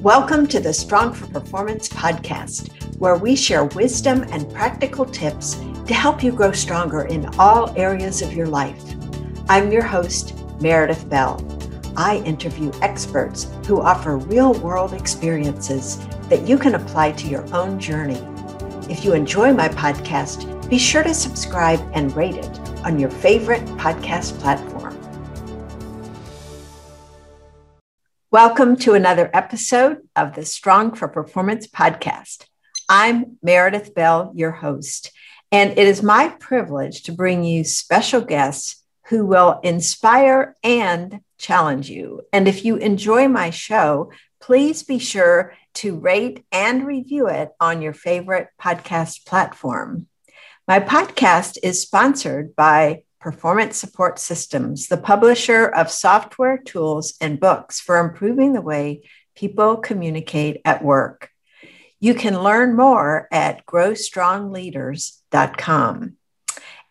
[0.00, 5.92] Welcome to the Strong for Performance podcast, where we share wisdom and practical tips to
[5.92, 8.82] help you grow stronger in all areas of your life.
[9.50, 11.38] I'm your host, Meredith Bell.
[11.98, 15.98] I interview experts who offer real world experiences
[16.30, 18.26] that you can apply to your own journey.
[18.88, 23.66] If you enjoy my podcast, be sure to subscribe and rate it on your favorite
[23.76, 24.79] podcast platform.
[28.32, 32.44] Welcome to another episode of the Strong for Performance podcast.
[32.88, 35.10] I'm Meredith Bell, your host,
[35.50, 41.90] and it is my privilege to bring you special guests who will inspire and challenge
[41.90, 42.22] you.
[42.32, 47.82] And if you enjoy my show, please be sure to rate and review it on
[47.82, 50.06] your favorite podcast platform.
[50.68, 57.78] My podcast is sponsored by Performance Support Systems, the publisher of software, tools, and books
[57.78, 59.02] for improving the way
[59.34, 61.28] people communicate at work.
[62.00, 66.16] You can learn more at growstrongleaders.com.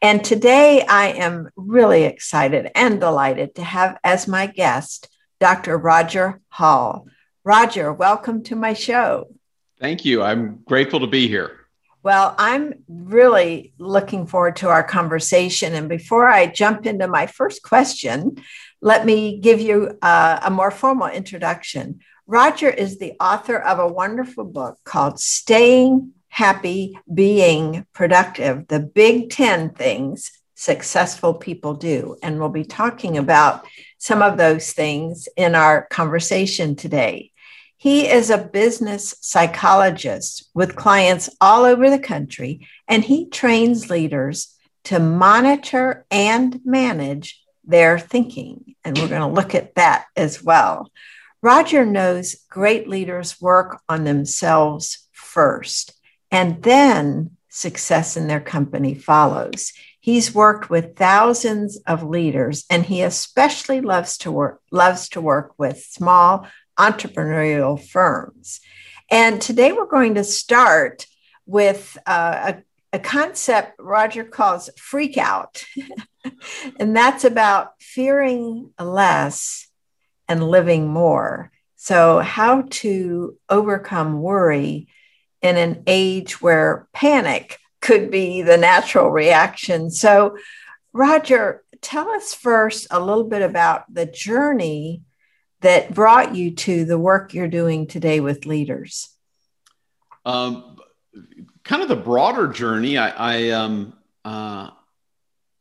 [0.02, 5.10] And today I am really excited and delighted to have as my guest
[5.40, 5.76] Dr.
[5.78, 7.08] Roger Hall.
[7.44, 9.34] Roger, welcome to my show.
[9.80, 10.22] Thank you.
[10.22, 11.59] I'm grateful to be here.
[12.02, 15.74] Well, I'm really looking forward to our conversation.
[15.74, 18.38] And before I jump into my first question,
[18.82, 22.00] let me give you uh, a more formal introduction.
[22.26, 29.30] Roger is the author of a wonderful book called Staying Happy, Being Productive The Big
[29.32, 32.16] 10 Things Successful People Do.
[32.24, 33.66] And we'll be talking about
[33.98, 37.32] some of those things in our conversation today.
[37.80, 44.54] He is a business psychologist with clients all over the country, and he trains leaders
[44.84, 48.76] to monitor and manage their thinking.
[48.84, 50.92] And we're going to look at that as well.
[51.42, 55.94] Roger knows great leaders work on themselves first,
[56.32, 59.72] and then success in their company follows.
[60.02, 65.54] He's worked with thousands of leaders, and he especially loves to work loves to work
[65.58, 66.46] with small
[66.80, 68.62] entrepreneurial firms.
[69.12, 71.06] And today we're going to start
[71.46, 75.66] with uh, a, a concept Roger calls freak out.
[76.80, 79.68] and that's about fearing less
[80.28, 81.52] and living more.
[81.76, 84.90] So, how to overcome worry
[85.42, 89.90] in an age where panic could be the natural reaction.
[89.90, 90.38] So,
[90.92, 95.04] Roger, tell us first a little bit about the journey
[95.62, 99.10] that brought you to the work you're doing today with leaders?
[100.26, 100.78] Um,
[101.64, 102.98] kind of the broader journey.
[102.98, 103.94] I I, um,
[104.24, 104.70] uh,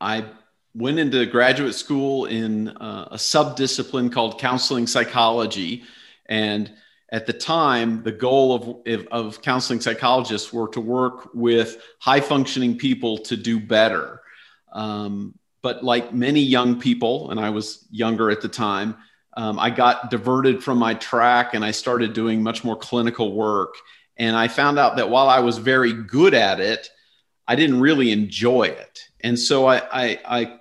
[0.01, 0.27] I
[0.75, 5.85] went into graduate school in uh, a subdiscipline called counseling psychology,
[6.27, 6.71] and
[7.11, 12.77] at the time, the goal of, of counseling psychologists were to work with high functioning
[12.77, 14.21] people to do better.
[14.73, 18.97] Um, but like many young people, and I was younger at the time,
[19.39, 23.77] um, I got diverted from my track and I started doing much more clinical work.
[24.17, 26.91] And I found out that while I was very good at it,
[27.47, 29.05] I didn't really enjoy it.
[29.21, 30.59] And so I, I, I,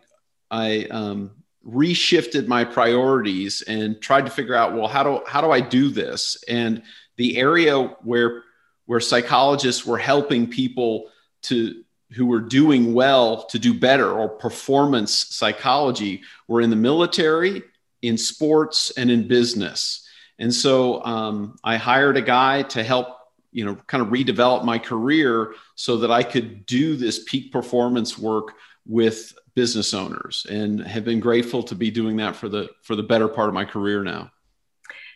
[0.52, 1.32] I um,
[1.68, 5.90] reshifted my priorities and tried to figure out, well, how do, how do I do
[5.90, 6.44] this?
[6.48, 6.84] And
[7.16, 8.44] the area where,
[8.86, 11.10] where psychologists were helping people
[11.44, 17.64] to, who were doing well to do better or performance psychology were in the military
[18.08, 20.08] in sports and in business.
[20.40, 23.08] And so um, I hired a guy to help,
[23.52, 28.18] you know, kind of redevelop my career so that I could do this peak performance
[28.18, 28.54] work
[28.86, 33.04] with business owners and have been grateful to be doing that for the for the
[33.04, 34.32] better part of my career now.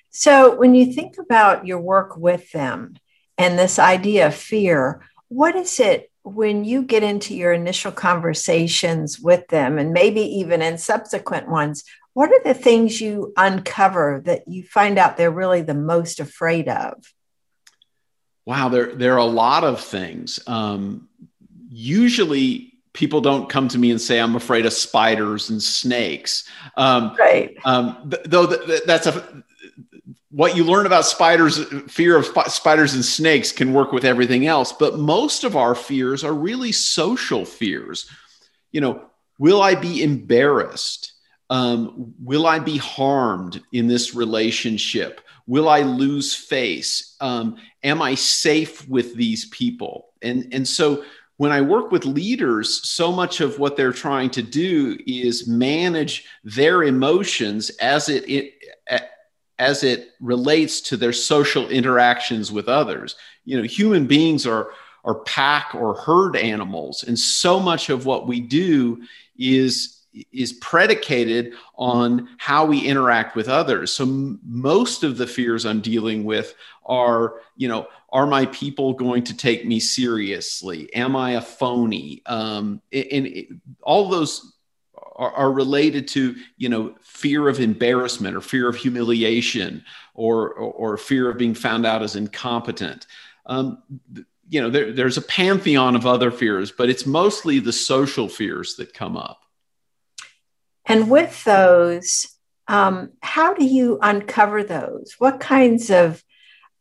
[0.09, 2.95] So when you think about your work with them
[3.37, 9.19] and this idea of fear, what is it when you get into your initial conversations
[9.19, 11.83] with them and maybe even in subsequent ones
[12.13, 16.67] what are the things you uncover that you find out they're really the most afraid
[16.67, 17.13] of?
[18.45, 20.39] Wow, there, there are a lot of things.
[20.47, 21.07] Um,
[21.69, 26.49] usually, people don't come to me and say, I'm afraid of spiders and snakes.
[26.75, 27.55] Um, right.
[27.63, 29.43] Um, th- though th- th- that's a,
[30.31, 34.47] what you learn about spiders, fear of sp- spiders and snakes can work with everything
[34.47, 34.73] else.
[34.73, 38.09] But most of our fears are really social fears.
[38.71, 39.05] You know,
[39.39, 41.13] will I be embarrassed?
[41.51, 45.21] Um, will I be harmed in this relationship?
[45.47, 47.17] Will I lose face?
[47.19, 50.13] Um, am I safe with these people?
[50.21, 51.03] And, and so
[51.35, 56.25] when I work with leaders, so much of what they're trying to do is manage
[56.45, 58.53] their emotions as it, it
[59.59, 63.15] as it relates to their social interactions with others.
[63.45, 64.69] You know, human beings are
[65.03, 69.01] are pack or herd animals, and so much of what we do
[69.37, 70.00] is
[70.31, 73.93] is predicated on how we interact with others.
[73.93, 76.53] So m- most of the fears I'm dealing with
[76.85, 80.93] are, you know, are my people going to take me seriously?
[80.93, 82.21] Am I a phony?
[82.25, 84.53] Um, and, and all those
[85.15, 90.71] are, are, related to, you know, fear of embarrassment or fear of humiliation or, or,
[90.73, 93.07] or fear of being found out as incompetent.
[93.45, 93.81] Um,
[94.49, 98.75] you know, there, there's a pantheon of other fears, but it's mostly the social fears
[98.75, 99.41] that come up.
[100.85, 102.27] And with those,
[102.67, 105.15] um, how do you uncover those?
[105.19, 106.23] What kinds of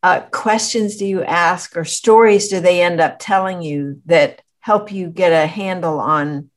[0.03, 4.93] uh, questions do you ask or stories do they end up telling you that help
[4.93, 6.51] you get a handle on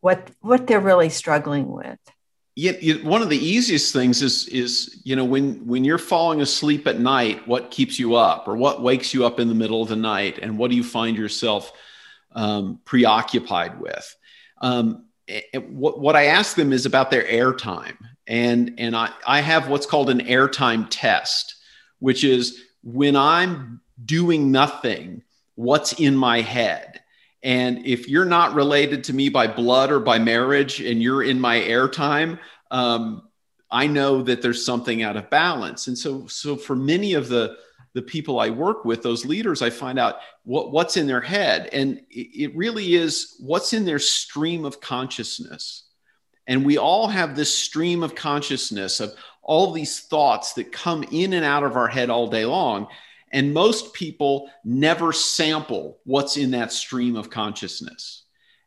[0.00, 1.98] what what they're really struggling with?
[2.56, 6.86] Yeah, one of the easiest things is is you know when when you're falling asleep
[6.86, 9.88] at night, what keeps you up, or what wakes you up in the middle of
[9.88, 11.72] the night, and what do you find yourself
[12.32, 14.16] um, preoccupied with?
[14.60, 15.06] Um,
[15.68, 17.96] what, what I ask them is about their airtime.
[18.26, 21.56] And, and I, I have what's called an airtime test,
[21.98, 25.22] which is when I'm doing nothing,
[25.54, 27.00] what's in my head.
[27.42, 31.38] And if you're not related to me by blood or by marriage and you're in
[31.38, 32.38] my airtime,
[32.70, 33.28] um,
[33.70, 35.86] I know that there's something out of balance.
[35.86, 37.56] And so, so for many of the,
[37.94, 41.70] the people I work with, those leaders, I find out what, what's in their head.
[41.72, 45.84] And it really is what's in their stream of consciousness.
[46.46, 51.32] And we all have this stream of consciousness of all these thoughts that come in
[51.32, 52.88] and out of our head all day long.
[53.30, 58.24] And most people never sample what's in that stream of consciousness.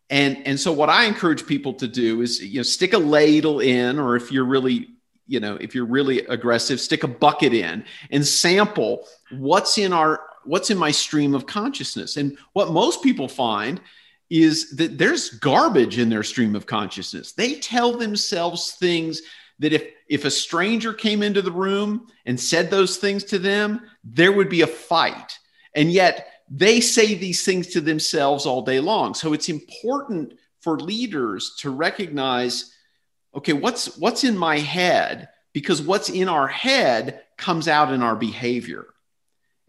[0.09, 3.59] And, and so what I encourage people to do is, you know, stick a ladle
[3.59, 4.87] in, or if you're really
[5.27, 10.21] you know if you're really aggressive stick a bucket in and sample what's in our
[10.43, 13.81] what's in my stream of consciousness and what most people find
[14.29, 19.21] is that there's garbage in their stream of consciousness they tell themselves things
[19.59, 23.81] that if if a stranger came into the room and said those things to them
[24.03, 25.37] there would be a fight
[25.75, 30.79] and yet they say these things to themselves all day long so it's important for
[30.79, 32.73] leaders to recognize
[33.37, 35.29] okay, what's what's in my head?
[35.53, 38.87] Because what's in our head comes out in our behavior.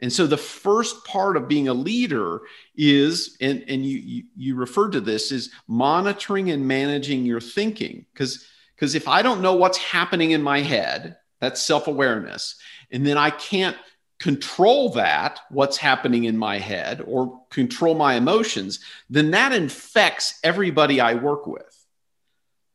[0.00, 2.42] And so the first part of being a leader
[2.76, 8.06] is, and, and you, you, you referred to this, is monitoring and managing your thinking.
[8.12, 12.60] Because because if I don't know what's happening in my head, that's self-awareness,
[12.92, 13.76] and then I can't
[14.20, 18.80] control that, what's happening in my head, or control my emotions,
[19.10, 21.86] then that infects everybody I work with.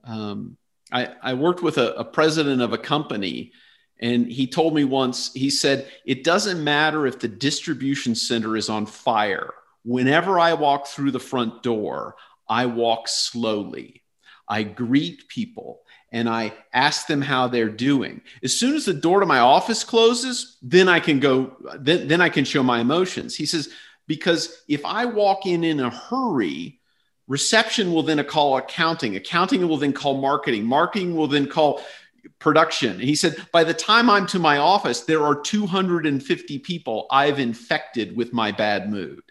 [0.03, 0.57] Um,
[0.91, 3.53] I, I worked with a, a president of a company,
[3.99, 8.69] and he told me once, he said, It doesn't matter if the distribution center is
[8.69, 9.53] on fire.
[9.85, 12.15] Whenever I walk through the front door,
[12.47, 14.03] I walk slowly.
[14.47, 15.81] I greet people
[16.11, 18.21] and I ask them how they're doing.
[18.43, 22.21] As soon as the door to my office closes, then I can go, then, then
[22.21, 23.35] I can show my emotions.
[23.35, 23.69] He says,
[24.05, 26.81] because if I walk in in a hurry,
[27.27, 29.15] Reception will then call accounting.
[29.15, 30.65] Accounting will then call marketing.
[30.65, 31.81] Marketing will then call
[32.39, 32.99] production.
[32.99, 38.15] He said, by the time I'm to my office, there are 250 people I've infected
[38.15, 39.23] with my bad mood.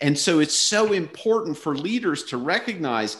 [0.00, 3.16] And so it's so important for leaders to recognize,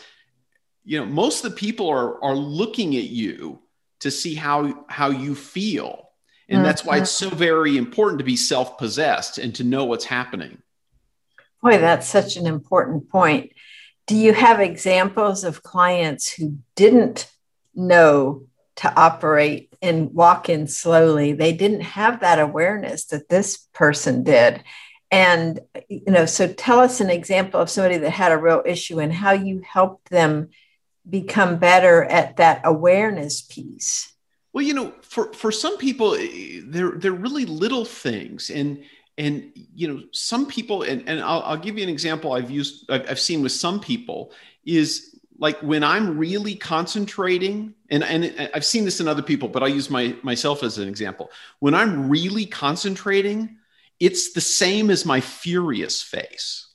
[0.85, 3.61] you know, most of the people are, are looking at you
[4.01, 6.11] to see how, how you feel.
[6.49, 10.05] And that's why it's so very important to be self possessed and to know what's
[10.05, 10.59] happening.
[11.63, 13.53] Boy, that's such an important point.
[14.07, 17.31] Do you have examples of clients who didn't
[17.75, 21.33] know to operate and walk in slowly?
[21.33, 24.63] They didn't have that awareness that this person did.
[25.11, 28.99] And, you know, so tell us an example of somebody that had a real issue
[28.99, 30.49] and how you helped them
[31.09, 34.13] become better at that awareness piece.
[34.53, 38.51] Well, you know, for, for some people, eh, they're, they're really little things.
[38.51, 38.85] And,
[39.19, 42.91] and you know some people and, and I'll, I'll give you an example i've used
[42.91, 44.33] I've, I've seen with some people
[44.65, 49.63] is like when i'm really concentrating and, and i've seen this in other people but
[49.63, 53.57] i'll use my myself as an example when i'm really concentrating
[54.01, 56.69] it's the same as my furious face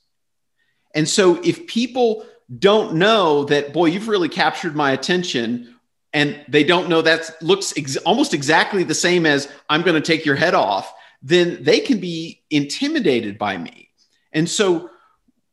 [0.94, 2.24] and so if people
[2.58, 5.74] don't know that boy you've really captured my attention
[6.12, 10.00] and they don't know that looks ex- almost exactly the same as i'm going to
[10.00, 13.90] take your head off then they can be intimidated by me.
[14.32, 14.90] And so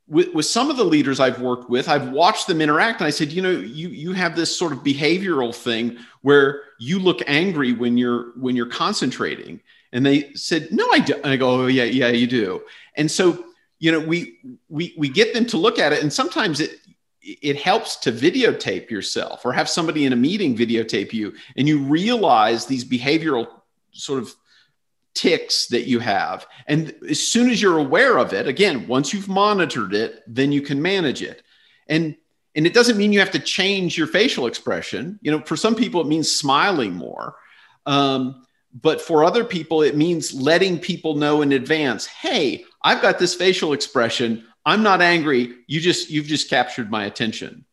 [0.07, 3.09] with, with some of the leaders I've worked with, I've watched them interact, and I
[3.09, 7.73] said, you know, you you have this sort of behavioral thing where you look angry
[7.73, 9.59] when you're when you're concentrating,
[9.91, 11.15] and they said, no, I do.
[11.15, 12.61] And I go, oh yeah, yeah, you do.
[12.95, 13.45] And so,
[13.79, 16.79] you know, we we we get them to look at it, and sometimes it
[17.21, 21.79] it helps to videotape yourself or have somebody in a meeting videotape you, and you
[21.79, 23.47] realize these behavioral
[23.91, 24.33] sort of
[25.17, 26.45] tics that you have.
[26.67, 30.61] And as soon as you're aware of it, again, once you've monitored it, then you
[30.61, 31.41] can manage it.
[31.87, 32.15] And
[32.53, 35.19] and it doesn't mean you have to change your facial expression.
[35.21, 37.35] You know, for some people it means smiling more.
[37.85, 38.45] Um,
[38.79, 43.33] but for other people it means letting people know in advance, "Hey, I've got this
[43.33, 44.45] facial expression.
[44.65, 45.55] I'm not angry.
[45.65, 47.65] You just you've just captured my attention."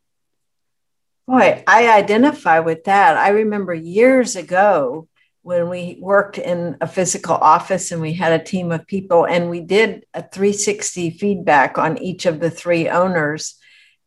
[1.27, 3.17] Boy, I identify with that.
[3.17, 5.09] I remember years ago
[5.45, 9.51] when we worked in a physical office and we had a team of people and
[9.51, 13.57] we did a 360 feedback on each of the three owners.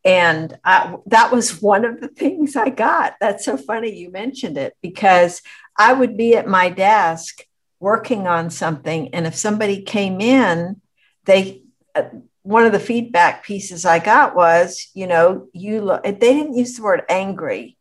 [0.03, 3.13] And I, that was one of the things i got.
[3.21, 5.43] That's so funny you mentioned it because
[5.77, 7.43] i would be at my desk
[7.79, 10.81] working on something and if somebody came in
[11.25, 11.61] they
[11.93, 12.09] uh,
[12.41, 16.75] one of the feedback pieces i got was you know you look they didn't use
[16.75, 17.76] the word angry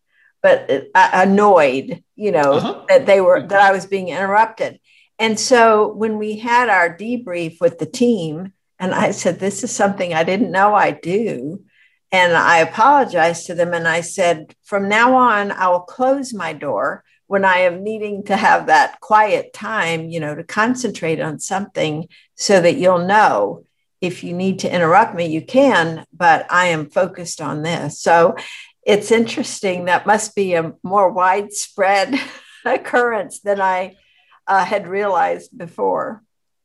[0.46, 2.84] but annoyed, you know, uh-huh.
[2.88, 4.78] that they were that I was being interrupted.
[5.18, 9.74] And so when we had our debrief with the team, and I said, This is
[9.74, 11.64] something I didn't know I do.
[12.12, 16.52] And I apologized to them and I said, From now on, I will close my
[16.52, 21.40] door when I am needing to have that quiet time, you know, to concentrate on
[21.40, 23.64] something so that you'll know
[24.00, 28.00] if you need to interrupt me, you can, but I am focused on this.
[28.00, 28.36] So
[28.86, 29.86] it's interesting.
[29.86, 32.14] That must be a more widespread
[32.64, 33.96] occurrence than I
[34.46, 36.22] uh, had realized before.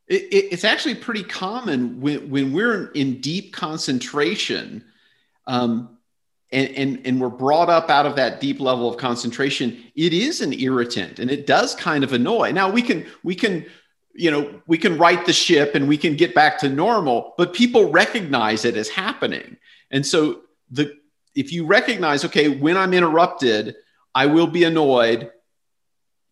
[0.07, 4.85] It, it, it's actually pretty common when, when we're in deep concentration
[5.47, 5.97] um,
[6.51, 9.83] and, and, and we're brought up out of that deep level of concentration.
[9.95, 12.51] It is an irritant and it does kind of annoy.
[12.51, 13.65] Now we can, we can,
[14.13, 17.53] you know, we can right the ship and we can get back to normal, but
[17.53, 19.57] people recognize it as happening.
[19.89, 21.00] And so the,
[21.35, 23.75] if you recognize, okay, when I'm interrupted,
[24.13, 25.31] I will be annoyed.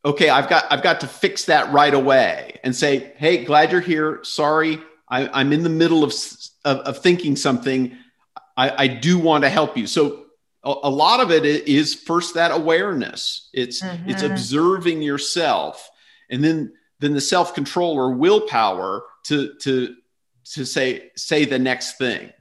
[0.03, 3.81] Okay, I've got I've got to fix that right away and say, hey, glad you're
[3.81, 4.19] here.
[4.23, 4.79] Sorry,
[5.09, 6.13] I, am in the middle of,
[6.65, 7.97] of, of thinking something.
[8.55, 9.87] I, I, do want to help you.
[9.87, 10.25] So
[10.63, 13.49] a, a, lot of it is first that awareness.
[13.53, 14.09] It's mm-hmm.
[14.09, 15.89] it's observing yourself,
[16.29, 19.95] and then then the self control or willpower to to
[20.53, 22.31] to say say the next thing.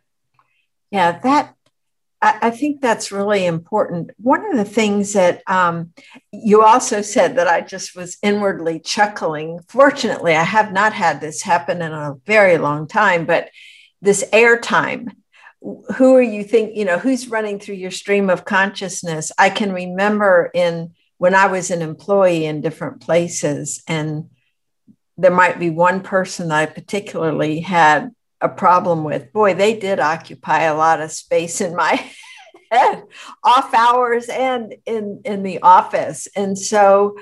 [0.91, 1.55] Yeah, that
[2.21, 4.11] I, think that's really important.
[4.17, 5.93] One of the things that um,
[6.33, 9.61] you also said that I just was inwardly chuckling.
[9.69, 13.51] Fortunately, I have not had this happen in a very long time, but
[14.03, 15.13] this airtime.
[15.61, 19.33] Who are you think, you know, who's running through your stream of consciousness?
[19.39, 24.31] I can remember in when I was an employee in different places, and
[25.17, 28.11] there might be one person I particularly had
[28.41, 29.33] a problem with.
[29.33, 32.05] Boy, they did occupy a lot of space in my
[32.71, 33.05] head,
[33.43, 36.29] off hours and in, in the office.
[36.37, 37.17] And so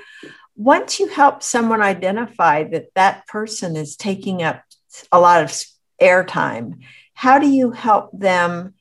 [0.55, 4.63] once you help someone identify that that person is taking up
[5.11, 5.53] a lot of
[6.01, 6.81] airtime,
[7.13, 8.73] how do you help them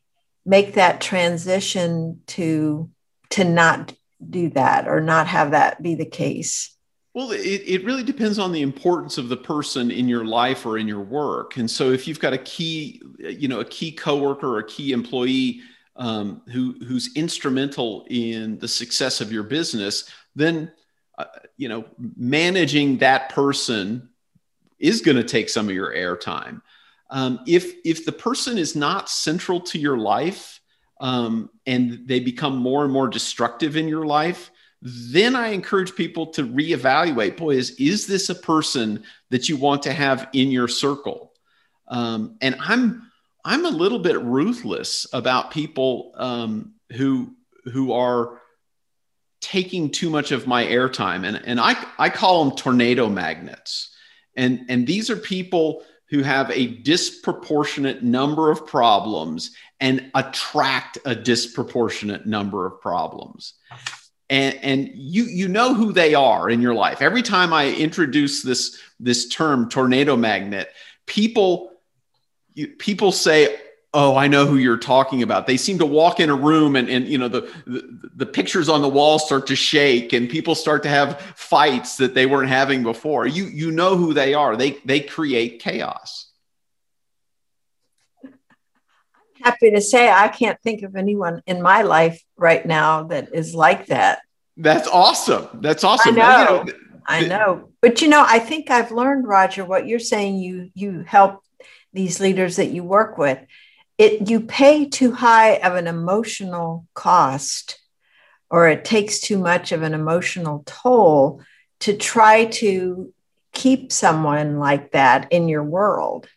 [0.44, 2.90] make that transition to
[3.28, 3.92] to not
[4.30, 6.75] do that or not have that be the case?
[7.16, 10.76] Well, it, it really depends on the importance of the person in your life or
[10.76, 11.56] in your work.
[11.56, 14.92] And so if you've got a key, you know, a key coworker or a key
[14.92, 15.60] employee
[15.96, 20.70] um, who, who's instrumental in the success of your business, then,
[21.16, 21.24] uh,
[21.56, 21.86] you know,
[22.18, 24.10] managing that person
[24.78, 26.60] is going to take some of your airtime.
[27.08, 30.60] Um, if, if the person is not central to your life
[31.00, 34.50] um, and they become more and more destructive in your life,
[34.88, 37.36] then I encourage people to reevaluate.
[37.36, 41.32] Boy, is is this a person that you want to have in your circle?
[41.88, 43.10] Um, and I'm
[43.44, 48.40] I'm a little bit ruthless about people um, who who are
[49.40, 53.92] taking too much of my airtime, and and I I call them tornado magnets,
[54.36, 59.50] and and these are people who have a disproportionate number of problems
[59.80, 63.54] and attract a disproportionate number of problems
[64.28, 67.00] and and you you know who they are in your life.
[67.02, 70.68] Every time i introduce this this term tornado magnet
[71.06, 71.72] people
[72.54, 73.56] you, people say
[73.94, 75.46] oh i know who you're talking about.
[75.46, 78.68] They seem to walk in a room and and you know the, the the pictures
[78.68, 82.48] on the wall start to shake and people start to have fights that they weren't
[82.48, 83.26] having before.
[83.26, 84.56] You you know who they are.
[84.56, 86.25] They they create chaos
[89.46, 93.54] happy to say I can't think of anyone in my life right now that is
[93.54, 94.20] like that.
[94.56, 95.48] That's awesome.
[95.60, 96.18] That's awesome.
[96.18, 96.64] I know.
[96.66, 97.70] You know I know.
[97.80, 101.42] But you know, I think I've learned, Roger, what you're saying you you help
[101.92, 103.38] these leaders that you work with.
[103.98, 107.80] It you pay too high of an emotional cost
[108.50, 111.42] or it takes too much of an emotional toll
[111.80, 113.12] to try to
[113.52, 116.28] keep someone like that in your world.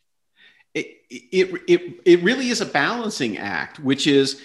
[1.10, 4.42] It, it, it, really is a balancing act, which is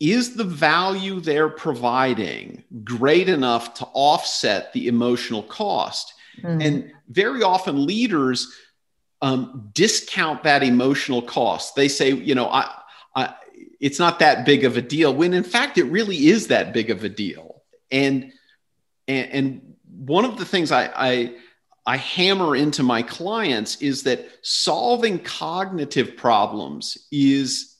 [0.00, 6.14] is the value they're providing great enough to offset the emotional cost?
[6.42, 6.60] Mm-hmm.
[6.60, 8.52] And very often leaders
[9.22, 11.74] um, discount that emotional cost.
[11.74, 12.72] They say, you know, I,
[13.16, 13.34] I,
[13.80, 16.90] it's not that big of a deal, when in fact it really is that big
[16.90, 17.62] of a deal.
[17.90, 18.32] And
[19.08, 21.34] and, and one of the things I, I
[21.88, 27.76] I hammer into my clients is that solving cognitive problems is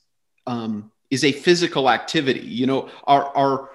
[0.47, 2.41] um, is a physical activity.
[2.41, 3.71] You know, our our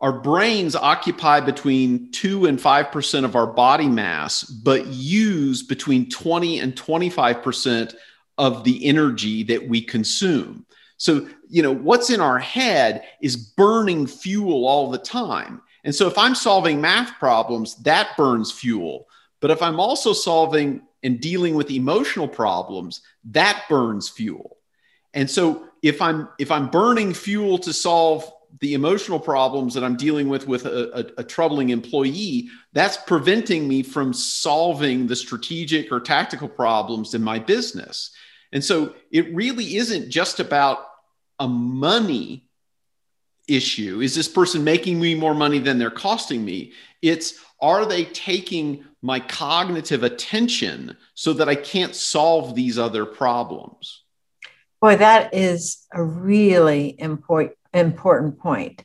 [0.00, 6.60] our brains occupy between 2 and 5% of our body mass, but use between 20
[6.60, 7.94] and 25%
[8.38, 10.64] of the energy that we consume.
[10.96, 15.60] So, you know, what's in our head is burning fuel all the time.
[15.84, 19.08] And so, if I'm solving math problems, that burns fuel.
[19.40, 24.56] But if I'm also solving and dealing with emotional problems, that burns fuel.
[25.12, 29.96] And so, if I'm if I'm burning fuel to solve the emotional problems that I'm
[29.96, 35.90] dealing with with a, a, a, troubling employee, that's preventing me from solving the strategic
[35.90, 38.10] or tactical problems in my business.
[38.52, 40.86] And so it really isn't just about
[41.40, 42.43] a money
[43.48, 44.00] issue.
[44.00, 46.72] Is this person making me more money than they're costing me?
[47.02, 54.02] It's are they taking my cognitive attention so that I can't solve these other problems?
[54.80, 58.84] Boy, that is a really important important point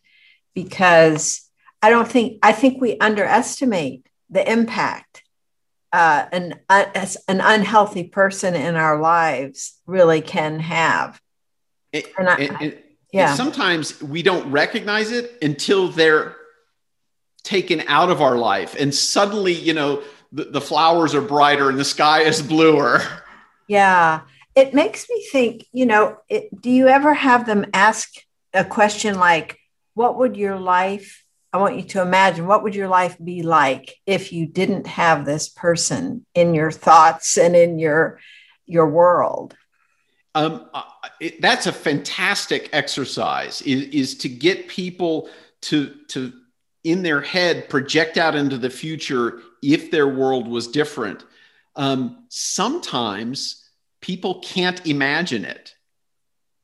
[0.55, 1.49] because
[1.81, 5.23] I don't think I think we underestimate the impact
[5.91, 6.85] uh, an uh,
[7.27, 11.19] an unhealthy person in our lives really can have.
[11.93, 12.77] and, I, and, and,
[13.11, 13.33] yeah.
[13.33, 16.35] sometimes we don't recognize it until they're
[17.43, 21.79] taken out of our life, and suddenly, you know, the, the flowers are brighter and
[21.79, 23.01] the sky is bluer.
[23.67, 24.21] Yeah,
[24.55, 28.13] it makes me think, you know, it, do you ever have them ask
[28.53, 29.57] a question like,
[29.93, 33.95] what would your life, I want you to imagine, what would your life be like
[34.05, 38.19] if you didn't have this person in your thoughts and in your,
[38.65, 39.55] your world?
[40.35, 40.69] Um,
[41.19, 45.29] it, that's a fantastic exercise is, is to get people
[45.61, 46.33] to, to,
[46.83, 51.25] in their head, project out into the future if their world was different.
[51.75, 53.69] Um, sometimes
[54.01, 55.75] people can't imagine it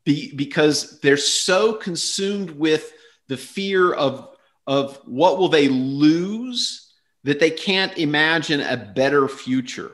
[0.06, 2.94] be, because they're so consumed with
[3.28, 4.30] the fear of,
[4.68, 9.92] of what will they lose that they can't imagine a better future.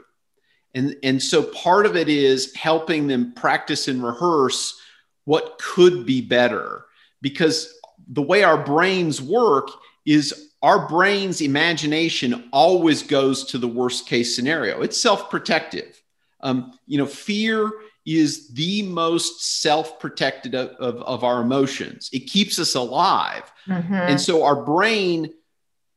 [0.73, 4.79] And, and so part of it is helping them practice and rehearse
[5.25, 6.85] what could be better
[7.21, 7.73] because
[8.07, 9.69] the way our brains work
[10.05, 14.81] is our brain's imagination always goes to the worst case scenario.
[14.81, 16.01] It's self protective.
[16.41, 17.71] Um, you know, fear
[18.05, 22.09] is the most self-protected of, of, of, our emotions.
[22.11, 23.51] It keeps us alive.
[23.67, 23.93] Mm-hmm.
[23.93, 25.31] And so our brain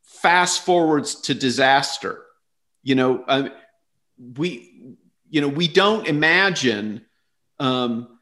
[0.03, 2.23] fast forwards to disaster.
[2.83, 3.49] You know, uh,
[4.19, 4.97] we,
[5.31, 7.05] you know, we don't imagine
[7.59, 8.19] um,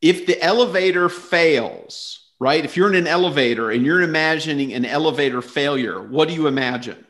[0.00, 2.64] if the elevator fails, right?
[2.64, 7.04] If you're in an elevator and you're imagining an elevator failure, what do you imagine?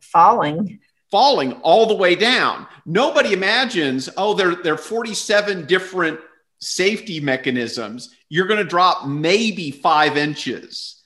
[0.00, 2.66] Falling falling all the way down.
[2.84, 6.20] Nobody imagines, oh, there, there are 47 different
[6.60, 8.14] safety mechanisms.
[8.28, 10.97] You're going to drop maybe five inches.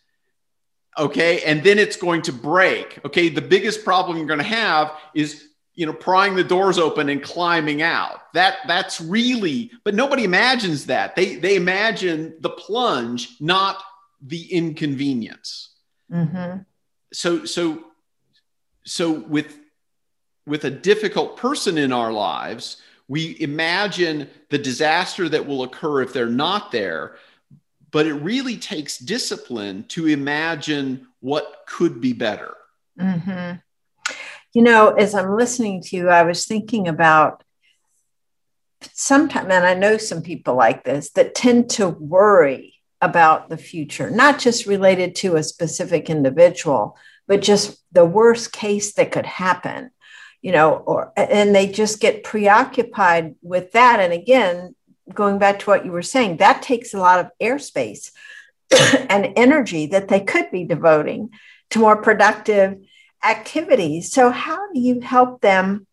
[0.99, 1.43] Okay.
[1.43, 2.99] And then it's going to break.
[3.05, 3.29] Okay.
[3.29, 7.23] The biggest problem you're going to have is you know prying the doors open and
[7.23, 13.83] climbing out that that's really but nobody imagines that they they imagine the plunge not
[14.21, 15.71] the inconvenience
[16.13, 16.59] mm-hmm.
[17.11, 17.83] so so
[18.85, 19.57] so with
[20.47, 22.79] with a difficult person in our lives,
[23.09, 27.17] we imagine the disaster that will occur if they're not there.
[27.93, 32.55] But it really takes discipline to imagine what could be better.
[32.99, 33.59] Mm-hmm.
[34.55, 37.45] You know, as I'm listening to you, I was thinking about
[38.93, 44.11] sometimes, and I know some people like this that tend to worry about the future,
[44.11, 49.91] not just related to a specific individual, but just the worst case that could happen
[50.43, 54.01] you know, or and they just get preoccupied with that.
[54.01, 54.75] And again,
[55.13, 58.13] going back to what you were saying, that takes a lot of airspace
[59.11, 61.31] and energy that they could be devoting
[61.71, 62.79] to more productive
[63.25, 64.13] activities.
[64.13, 65.87] So, how do you help them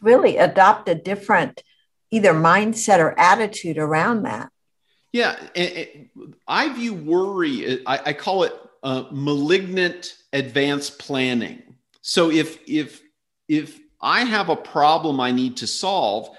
[0.00, 1.62] really adopt a different
[2.10, 4.50] either mindset or attitude around that?
[5.12, 6.10] Yeah, it, it,
[6.46, 7.84] I view worry.
[7.86, 11.62] I, I call it uh, malignant advanced planning.
[12.02, 13.02] So if if
[13.48, 16.30] if I have a problem I need to solve,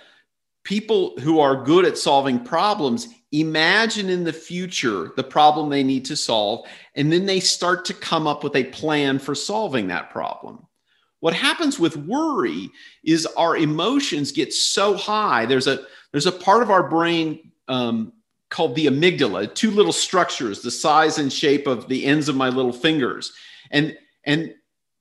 [0.63, 6.05] people who are good at solving problems imagine in the future the problem they need
[6.05, 10.09] to solve, and then they start to come up with a plan for solving that
[10.09, 10.65] problem.
[11.21, 12.69] What happens with worry
[13.03, 15.45] is our emotions get so high.
[15.45, 18.11] There's a there's a part of our brain um,
[18.49, 22.49] called the amygdala, two little structures, the size and shape of the ends of my
[22.49, 23.31] little fingers,
[23.69, 24.53] and and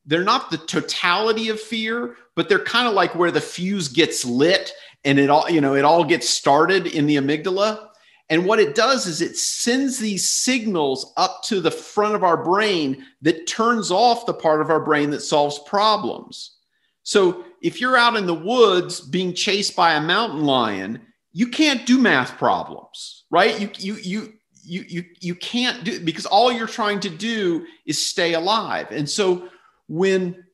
[0.06, 4.24] they're not the totality of fear, but they're kind of like where the fuse gets
[4.24, 4.72] lit
[5.04, 7.90] and it all you know it all gets started in the amygdala
[8.30, 12.42] and what it does is it sends these signals up to the front of our
[12.42, 16.56] brain that turns off the part of our brain that solves problems.
[17.02, 21.00] So if you're out in the woods being chased by a mountain lion,
[21.32, 23.60] you can't do math problems, right?
[23.60, 24.32] You you you
[24.62, 28.86] you you you can't do because all you're trying to do is stay alive.
[28.92, 29.48] And so
[29.88, 30.44] when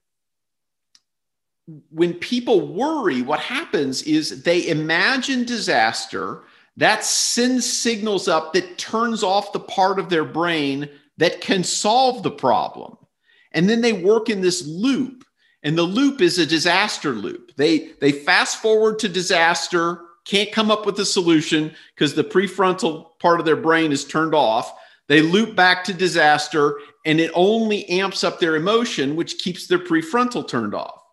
[1.91, 6.45] when people worry, what happens is they imagine disaster
[6.77, 12.23] that sends signals up that turns off the part of their brain that can solve
[12.23, 12.97] the problem.
[13.53, 15.25] And then they work in this loop.
[15.63, 17.57] And the loop is a disaster loop.
[17.57, 23.19] They, they fast forward to disaster, can't come up with a solution because the prefrontal
[23.19, 24.73] part of their brain is turned off.
[25.09, 29.79] They loop back to disaster, and it only amps up their emotion, which keeps their
[29.79, 31.06] prefrontal turned off.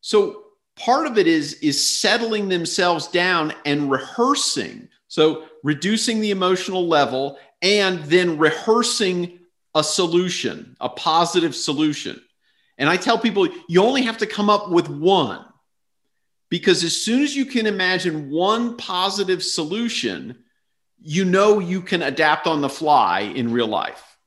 [0.00, 0.44] So
[0.76, 4.88] part of it is is settling themselves down and rehearsing.
[5.08, 9.40] So reducing the emotional level and then rehearsing
[9.74, 12.20] a solution a positive solution.
[12.78, 15.44] And i tell people you only have to come up with one.
[16.50, 20.44] Because as soon as you can imagine one positive solution
[21.00, 24.17] you know you can adapt on the fly in real life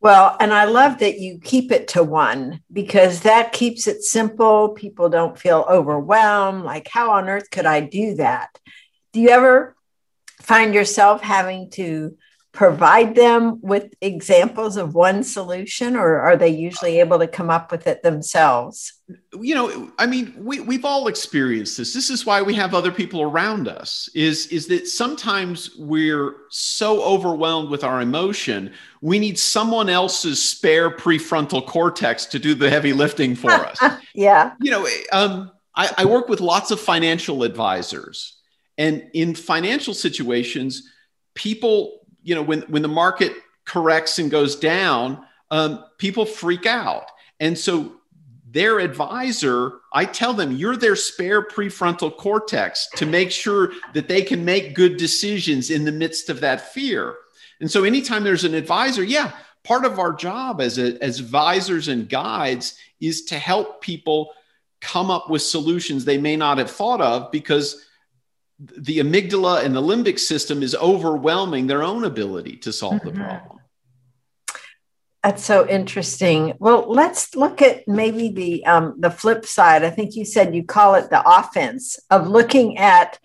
[0.00, 4.70] well, and I love that you keep it to one because that keeps it simple.
[4.70, 6.64] People don't feel overwhelmed.
[6.64, 8.48] Like, how on earth could I do that?
[9.12, 9.76] Do you ever
[10.40, 12.16] find yourself having to
[12.52, 17.70] provide them with examples of one solution or are they usually able to come up
[17.70, 18.94] with it themselves?
[19.32, 21.94] You know i mean we, we've all experienced this.
[21.94, 27.02] This is why we have other people around us is is that sometimes we're so
[27.02, 32.92] overwhelmed with our emotion we need someone else's spare prefrontal cortex to do the heavy
[32.92, 33.78] lifting for us.
[34.14, 34.54] Yeah.
[34.60, 38.38] You know um, I, I work with lots of financial advisors
[38.76, 40.88] and in financial situations
[41.34, 43.32] people you know, when, when the market
[43.64, 47.06] corrects and goes down, um, people freak out.
[47.38, 48.00] And so
[48.50, 54.22] their advisor, I tell them, you're their spare prefrontal cortex to make sure that they
[54.22, 57.14] can make good decisions in the midst of that fear.
[57.60, 61.88] And so anytime there's an advisor, yeah, part of our job as, a, as advisors
[61.88, 64.32] and guides is to help people
[64.80, 67.84] come up with solutions they may not have thought of because
[68.60, 73.08] the amygdala and the limbic system is overwhelming their own ability to solve mm-hmm.
[73.08, 73.58] the problem.
[75.22, 76.54] That's so interesting.
[76.58, 79.84] Well, let's look at maybe the um, the flip side.
[79.84, 83.18] I think you said you call it the offense of looking at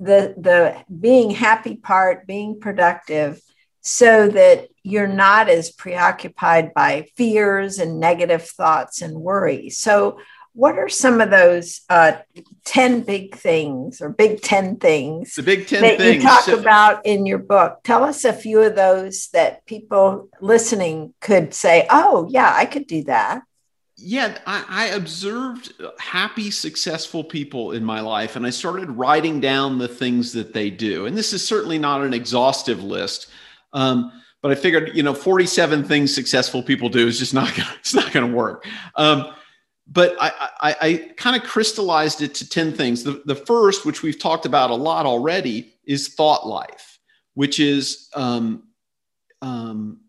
[0.00, 3.40] the the being happy part, being productive,
[3.82, 9.68] so that you're not as preoccupied by fears and negative thoughts and worry.
[9.68, 10.18] So,
[10.56, 12.12] what are some of those uh,
[12.64, 16.14] 10 big things or big 10 things the big 10 that things.
[16.16, 17.80] you talk so, about in your book?
[17.84, 22.86] Tell us a few of those that people listening could say oh yeah i could
[22.86, 23.42] do that.
[23.98, 29.78] Yeah I, I observed happy successful people in my life and i started writing down
[29.78, 31.04] the things that they do.
[31.04, 33.28] And this is certainly not an exhaustive list
[33.74, 37.74] um, but i figured you know 47 things successful people do is just not gonna
[37.78, 38.66] it's not gonna work.
[38.94, 39.34] Um,
[39.86, 43.04] but I, I, I kind of crystallized it to 10 things.
[43.04, 46.98] The, the first, which we've talked about a lot already, is thought life,
[47.34, 48.64] which is um,
[49.42, 50.00] um,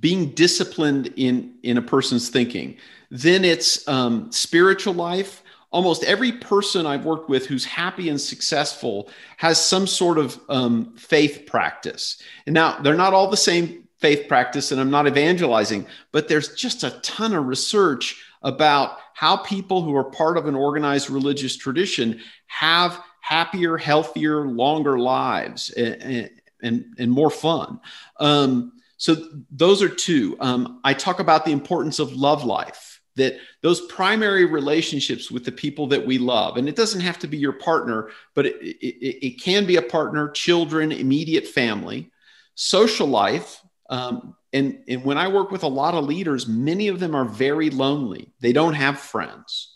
[0.00, 2.76] being disciplined in, in a person's thinking.
[3.10, 5.42] Then it's um, spiritual life.
[5.70, 10.96] Almost every person I've worked with who's happy and successful has some sort of um,
[10.96, 12.20] faith practice.
[12.46, 16.54] And now they're not all the same faith practice and I'm not evangelizing, but there's
[16.54, 21.56] just a ton of research about how people who are part of an organized religious
[21.56, 26.30] tradition have happier, healthier, longer lives and,
[26.62, 27.80] and, and more fun.
[28.20, 29.16] Um, so
[29.50, 30.36] those are two.
[30.40, 35.52] Um, I talk about the importance of love life, that those primary relationships with the
[35.52, 39.26] people that we love, and it doesn't have to be your partner, but it, it,
[39.26, 42.10] it can be a partner, children, immediate family,
[42.54, 43.60] social life.
[43.88, 47.24] Um, and, and when I work with a lot of leaders, many of them are
[47.24, 48.32] very lonely.
[48.40, 49.74] They don't have friends.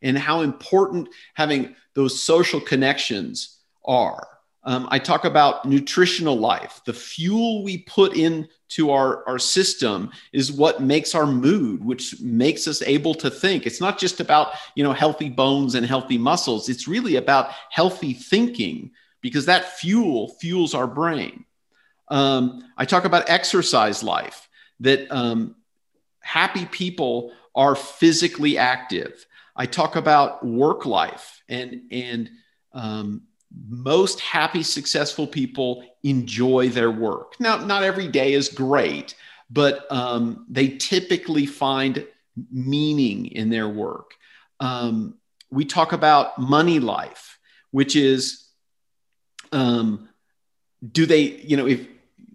[0.00, 4.26] And how important having those social connections are.
[4.64, 6.80] Um, I talk about nutritional life.
[6.86, 12.68] The fuel we put into our, our system is what makes our mood, which makes
[12.68, 13.66] us able to think.
[13.66, 16.68] It's not just about, you know, healthy bones and healthy muscles.
[16.68, 21.44] It's really about healthy thinking because that fuel fuels our brain.
[22.12, 24.48] Um, I talk about exercise life,
[24.80, 25.56] that um,
[26.20, 29.26] happy people are physically active.
[29.56, 32.30] I talk about work life and, and
[32.74, 33.22] um,
[33.66, 37.34] most happy, successful people enjoy their work.
[37.40, 39.14] Now, not every day is great,
[39.50, 42.06] but um, they typically find
[42.50, 44.12] meaning in their work.
[44.60, 45.14] Um,
[45.50, 47.38] we talk about money life,
[47.70, 48.48] which is
[49.50, 50.10] um,
[50.90, 51.86] do they, you know, if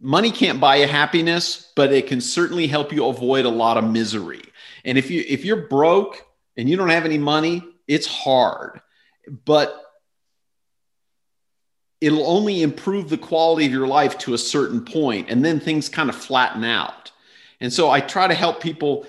[0.01, 3.83] money can't buy you happiness, but it can certainly help you avoid a lot of
[3.83, 4.43] misery.
[4.85, 8.81] And if you if you're broke and you don't have any money, it's hard.
[9.45, 9.83] But
[11.99, 15.89] it'll only improve the quality of your life to a certain point and then things
[15.89, 17.11] kind of flatten out
[17.59, 19.05] and so i try to help people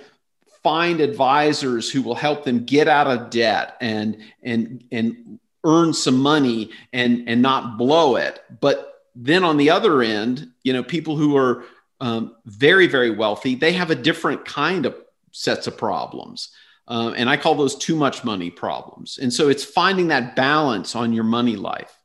[0.63, 6.19] find advisors who will help them get out of debt and and and earn some
[6.19, 11.17] money and and not blow it but then on the other end you know people
[11.17, 11.65] who are
[12.01, 14.95] um, very very wealthy they have a different kind of
[15.33, 16.51] sets of problems
[16.87, 20.95] um, and i call those too much money problems and so it's finding that balance
[20.95, 21.99] on your money life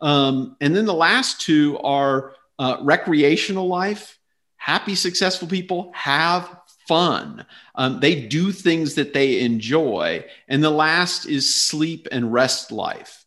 [0.00, 4.18] um, and then the last two are uh, recreational life.
[4.56, 7.46] Happy, successful people have fun.
[7.74, 10.24] Um, they do things that they enjoy.
[10.48, 13.24] And the last is sleep and rest life.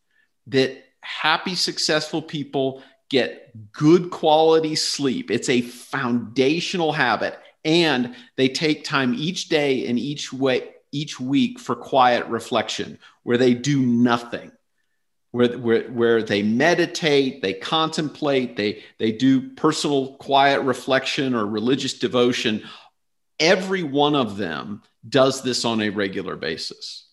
[0.48, 5.30] That happy, successful people get good quality sleep.
[5.30, 7.38] It's a foundational habit.
[7.63, 13.38] And they take time each day and each way, each week for quiet reflection where
[13.38, 14.52] they do nothing
[15.32, 21.97] where, where, where they meditate, they contemplate, they, they do personal quiet reflection or religious
[21.97, 22.63] devotion.
[23.39, 27.08] Every one of them does this on a regular basis.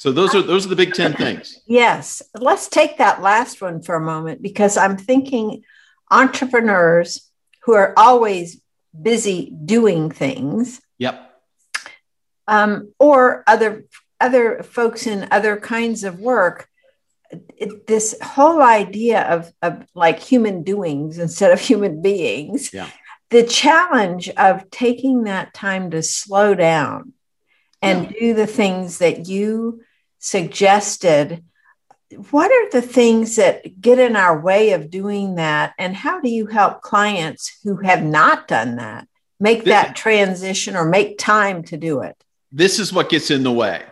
[0.00, 1.60] So those are those are the big 10 things.
[1.66, 2.22] Yes.
[2.34, 5.62] Let's take that last one for a moment because I'm thinking
[6.10, 7.30] entrepreneurs
[7.64, 8.62] who are always
[8.98, 10.80] busy doing things.
[10.96, 11.20] Yep.
[12.48, 13.84] Um, or other
[14.18, 16.66] other folks in other kinds of work
[17.58, 22.88] it, this whole idea of, of like human doings instead of human beings yeah.
[23.28, 27.12] the challenge of taking that time to slow down
[27.82, 28.18] and yeah.
[28.18, 29.82] do the things that you
[30.20, 31.42] suggested
[32.30, 36.28] what are the things that get in our way of doing that and how do
[36.28, 39.06] you help clients who have not done that
[39.38, 42.16] make that transition or make time to do it
[42.52, 43.82] this is what gets in the way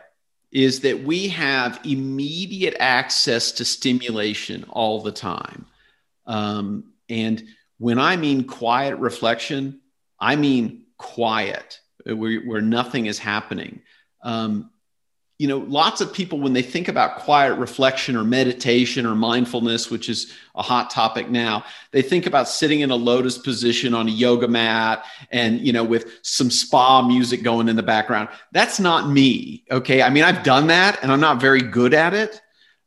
[0.50, 5.66] is that we have immediate access to stimulation all the time.
[6.26, 7.42] Um, and
[7.78, 9.80] when I mean quiet reflection,
[10.18, 13.82] I mean quiet, where, where nothing is happening.
[14.22, 14.70] Um,
[15.38, 19.88] you know, lots of people, when they think about quiet reflection or meditation or mindfulness,
[19.88, 24.08] which is a hot topic now, they think about sitting in a lotus position on
[24.08, 28.28] a yoga mat and, you know, with some spa music going in the background.
[28.50, 29.64] That's not me.
[29.70, 30.02] Okay.
[30.02, 32.42] I mean, I've done that and I'm not very good at it.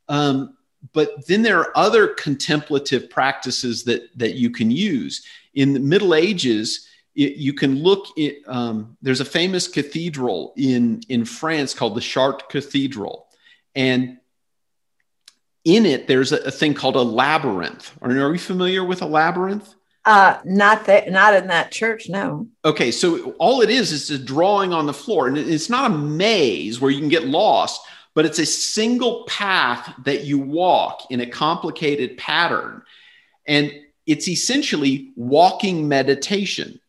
[0.08, 0.54] Um,
[0.92, 5.24] but then there are other contemplative practices that, that you can use.
[5.54, 11.02] In the Middle Ages, it, you can look at, um, there's a famous cathedral in,
[11.08, 13.26] in France called the Chartres Cathedral.
[13.74, 14.18] And
[15.64, 17.92] in it, there's a, a thing called a labyrinth.
[18.00, 19.74] Are, are you familiar with a labyrinth?
[20.04, 22.08] Uh, not that, not in that church.
[22.08, 22.48] No.
[22.64, 25.94] Okay, so all it is is a drawing on the floor, and it's not a
[25.94, 27.80] maze where you can get lost,
[28.14, 32.82] but it's a single path that you walk in a complicated pattern,
[33.46, 33.72] and
[34.04, 36.80] it's essentially walking meditation.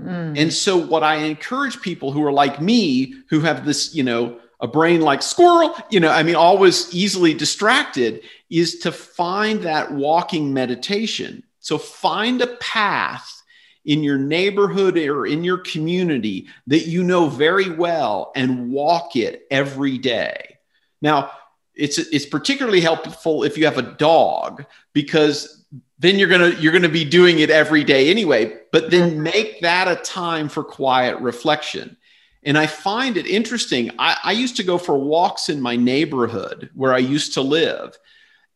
[0.00, 0.38] Mm.
[0.38, 4.40] And so, what I encourage people who are like me, who have this, you know,
[4.60, 9.92] a brain like squirrel, you know, I mean, always easily distracted, is to find that
[9.92, 11.44] walking meditation.
[11.60, 13.42] So, find a path
[13.84, 19.46] in your neighborhood or in your community that you know very well and walk it
[19.50, 20.58] every day.
[21.02, 21.30] Now,
[21.74, 25.63] it's it's particularly helpful if you have a dog because
[25.98, 28.56] then you're gonna you're gonna be doing it every day anyway.
[28.72, 31.96] But then make that a time for quiet reflection.
[32.42, 33.90] And I find it interesting.
[33.98, 37.96] I, I used to go for walks in my neighborhood where I used to live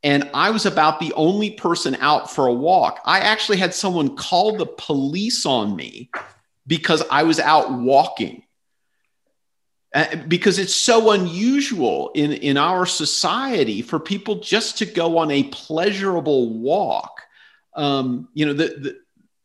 [0.03, 3.01] and I was about the only person out for a walk.
[3.05, 6.11] I actually had someone call the police on me
[6.67, 8.45] because I was out walking.
[9.95, 15.31] Uh, because it's so unusual in, in our society for people just to go on
[15.31, 17.23] a pleasurable walk.
[17.79, 18.99] Um, you know, the,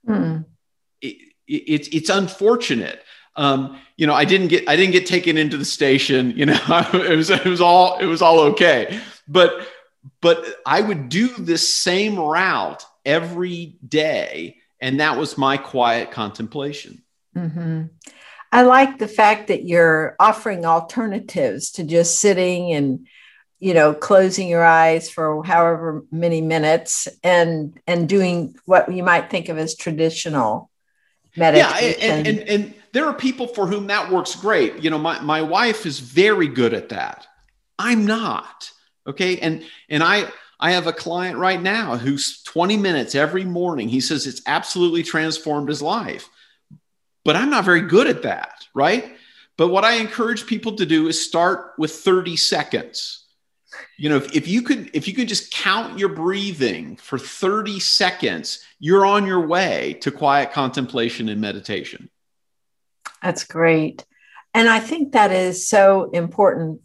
[0.05, 0.45] the mm.
[1.01, 3.01] it, it, it's unfortunate.
[3.35, 6.31] Um, you know, I didn't get I didn't get taken into the station.
[6.35, 6.59] You know,
[6.93, 8.99] it was it was all it was all okay.
[9.27, 9.67] But
[10.21, 14.57] but I would do this same route every day.
[14.81, 17.03] And that was my quiet contemplation.
[17.35, 17.83] Mm-hmm.
[18.51, 23.07] I like the fact that you're offering alternatives to just sitting and
[23.63, 29.29] you know closing your eyes for however many minutes and and doing what you might
[29.29, 30.69] think of as traditional
[31.37, 31.95] meditation.
[31.99, 34.83] Yeah, and, and, and there are people for whom that works great.
[34.83, 37.25] You know, my, my wife is very good at that.
[37.79, 38.69] I'm not.
[39.07, 39.39] Okay.
[39.39, 40.27] And and I
[40.59, 43.87] I have a client right now who's 20 minutes every morning.
[43.87, 46.29] He says it's absolutely transformed his life.
[47.25, 49.15] But I'm not very good at that, right?
[49.57, 53.22] But what I encourage people to do is start with 30 seconds.
[53.97, 57.79] You know, if, if you could if you could just count your breathing for 30
[57.79, 62.09] seconds, you're on your way to quiet contemplation and meditation.
[63.21, 64.05] That's great.
[64.53, 66.81] And I think that is so important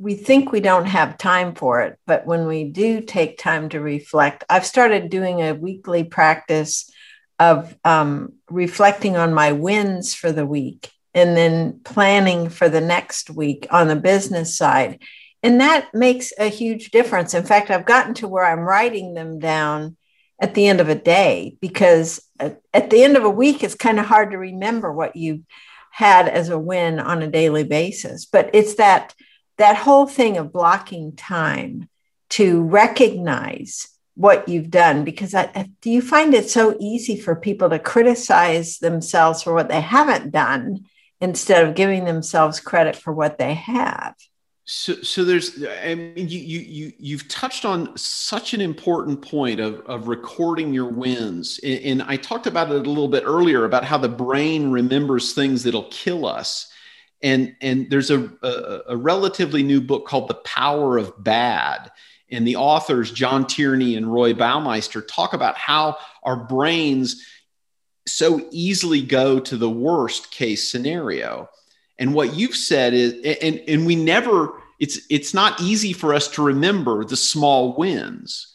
[0.00, 3.80] we think we don't have time for it, but when we do take time to
[3.80, 6.90] reflect, I've started doing a weekly practice
[7.38, 13.28] of um, reflecting on my wins for the week and then planning for the next
[13.28, 15.02] week on the business side.
[15.42, 17.34] And that makes a huge difference.
[17.34, 19.96] In fact, I've gotten to where I'm writing them down
[20.40, 23.98] at the end of a day because at the end of a week, it's kind
[23.98, 25.44] of hard to remember what you
[25.90, 28.26] had as a win on a daily basis.
[28.26, 29.14] But it's that
[29.58, 31.88] that whole thing of blocking time
[32.30, 37.68] to recognize what you've done because I, do you find it so easy for people
[37.70, 40.86] to criticize themselves for what they haven't done
[41.20, 44.14] instead of giving themselves credit for what they have
[44.72, 49.58] so, so there's i mean you, you you you've touched on such an important point
[49.58, 51.58] of, of recording your wins.
[51.64, 55.32] And, and i talked about it a little bit earlier about how the brain remembers
[55.32, 56.72] things that'll kill us.
[57.20, 61.90] And and there's a, a, a relatively new book called The Power of Bad,
[62.30, 67.26] and the authors John Tierney and Roy Baumeister talk about how our brains
[68.06, 71.48] so easily go to the worst case scenario.
[72.00, 76.26] And what you've said is, and, and we never, it's it's not easy for us
[76.28, 78.48] to remember the small wins.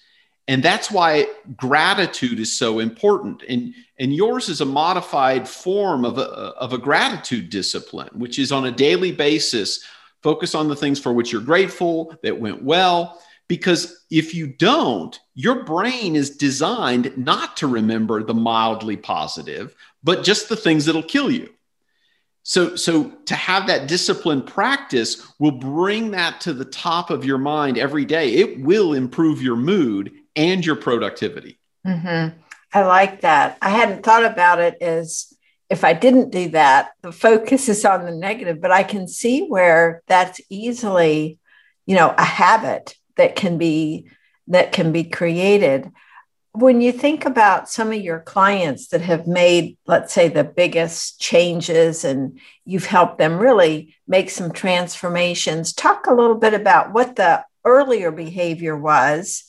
[0.48, 3.44] And that's why gratitude is so important.
[3.48, 8.52] And, and yours is a modified form of a, of a gratitude discipline, which is
[8.52, 9.84] on a daily basis,
[10.22, 13.22] focus on the things for which you're grateful that went well.
[13.48, 20.24] Because if you don't, your brain is designed not to remember the mildly positive, but
[20.24, 21.55] just the things that'll kill you.
[22.48, 27.40] So, so to have that discipline practice will bring that to the top of your
[27.40, 28.36] mind every day.
[28.36, 31.58] It will improve your mood and your productivity.
[31.88, 32.38] Mm-hmm.
[32.72, 33.58] I like that.
[33.64, 35.34] I hadn't thought about it as
[35.72, 39.48] if I didn't do that, the focus is on the negative, but I can see
[39.48, 41.40] where that's easily,
[41.88, 44.08] you know, a habit that can be
[44.50, 45.92] that can be created.
[46.56, 51.20] When you think about some of your clients that have made, let's say, the biggest
[51.20, 57.16] changes and you've helped them really make some transformations, talk a little bit about what
[57.16, 59.44] the earlier behavior was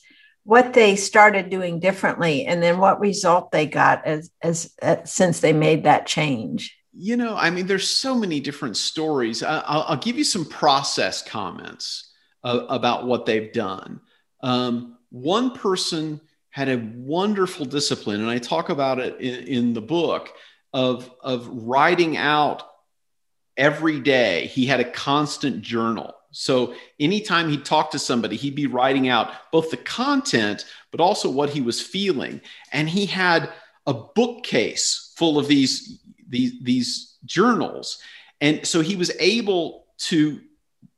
[0.47, 5.03] what they started doing differently and then what result they got as, as, as uh,
[5.03, 6.73] since they made that change.
[6.93, 9.43] You know i mean there's so many different stories.
[9.43, 12.13] I'll, I'll give you some process comments
[12.45, 13.99] uh, about what they've done.
[14.41, 16.21] Um, one person
[16.57, 20.33] had a wonderful discipline and i talk about it in, in the book
[20.73, 22.63] of of writing out
[23.55, 28.67] every day he had a constant journal so anytime he'd talk to somebody, he'd be
[28.67, 32.41] writing out both the content, but also what he was feeling.
[32.71, 33.49] And he had
[33.87, 35.99] a bookcase full of these,
[36.29, 37.99] these, these journals.
[38.39, 40.39] And so he was able to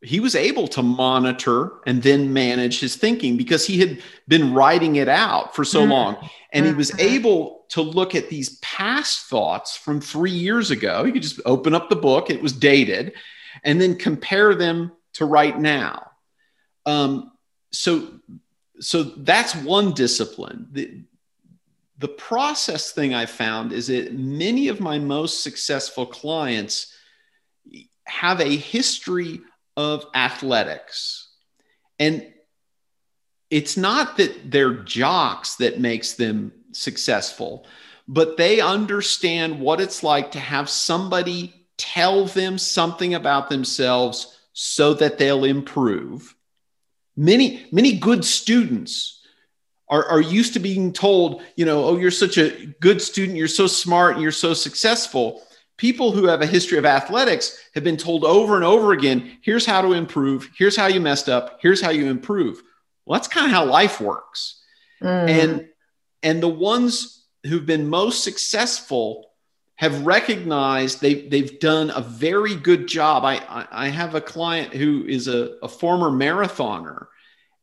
[0.02, 4.96] he was able to monitor and then manage his thinking because he had been writing
[4.96, 5.92] it out for so mm-hmm.
[5.92, 6.30] long.
[6.54, 7.02] And he was mm-hmm.
[7.02, 11.04] able to look at these past thoughts from three years ago.
[11.04, 12.30] He could just open up the book.
[12.30, 13.14] It was dated
[13.64, 16.12] and then compare them to right now.
[16.86, 17.32] Um,
[17.72, 18.20] so
[18.80, 20.68] so that's one discipline.
[20.72, 21.02] The,
[21.98, 26.94] the process thing i found is that many of my most successful clients
[28.06, 29.42] have a history
[29.80, 31.30] of athletics.
[32.00, 32.28] And
[33.50, 37.66] it's not that they're jocks that makes them successful,
[38.06, 44.96] but they understand what it's like to have somebody tell them something about themselves so
[44.96, 46.36] that they'll improve.
[47.16, 49.26] Many, many good students
[49.88, 53.48] are, are used to being told, you know, oh, you're such a good student, you're
[53.48, 55.42] so smart, and you're so successful
[55.80, 59.66] people who have a history of athletics have been told over and over again here's
[59.66, 60.50] how to improve.
[60.56, 61.58] Here's how you messed up.
[61.62, 62.62] Here's how you improve.
[63.06, 64.62] Well that's kind of how life works.
[65.02, 65.30] Mm.
[65.30, 65.70] and
[66.22, 69.32] and the ones who've been most successful
[69.76, 73.24] have recognized they, they've done a very good job.
[73.24, 77.06] I, I, I have a client who is a, a former marathoner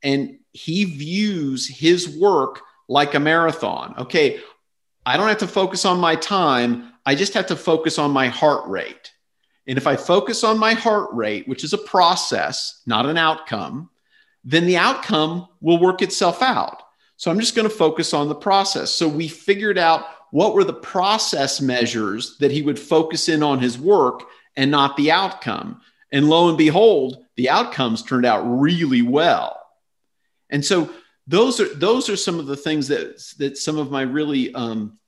[0.03, 3.95] and he views his work like a marathon.
[3.99, 4.41] Okay
[5.07, 8.29] i don't have to focus on my time I just have to focus on my
[8.29, 9.13] heart rate.
[9.69, 13.91] And if I focus on my heart rate, which is a process, not an outcome,
[14.45, 16.83] then the outcome will work itself out.
[17.17, 18.91] So I'm just going to focus on the process.
[18.91, 23.59] So we figured out what were the process measures that he would focus in on
[23.59, 24.25] his work
[24.57, 25.81] and not the outcome.
[26.13, 29.61] And lo and behold, the outcomes turned out really well.
[30.51, 30.91] And so
[31.27, 34.99] those are those are some of the things that that some of my really um,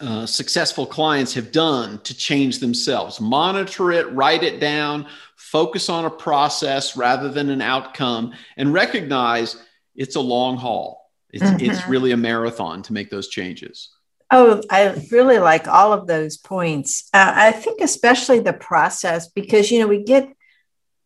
[0.00, 3.20] uh, successful clients have done to change themselves.
[3.20, 9.62] Monitor it, write it down, focus on a process rather than an outcome, and recognize
[9.94, 11.10] it's a long haul.
[11.30, 11.70] It's, mm-hmm.
[11.70, 13.90] it's really a marathon to make those changes.
[14.30, 17.08] Oh, I really like all of those points.
[17.12, 20.32] Uh, I think especially the process because, you know, we get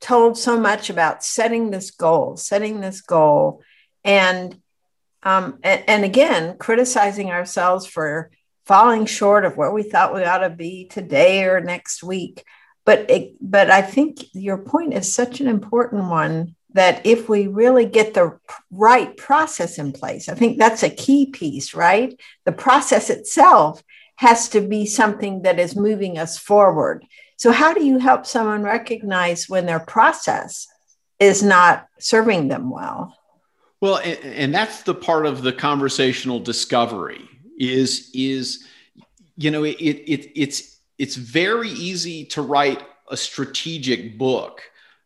[0.00, 3.62] told so much about setting this goal, setting this goal,
[4.04, 4.60] and
[5.22, 8.30] um, and, and again, criticizing ourselves for
[8.66, 12.44] falling short of where we thought we ought to be today or next week.
[12.84, 17.46] But it, but I think your point is such an important one that if we
[17.46, 18.38] really get the
[18.70, 22.18] right process in place, I think that's a key piece, right?
[22.44, 23.82] The process itself
[24.16, 27.04] has to be something that is moving us forward.
[27.36, 30.66] So, how do you help someone recognize when their process
[31.18, 33.16] is not serving them well?
[33.80, 37.28] Well, and, and that's the part of the conversational discovery
[37.58, 38.66] is is
[39.36, 44.62] you know it, it it's it's very easy to write a strategic book